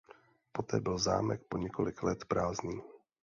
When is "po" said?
1.49-1.57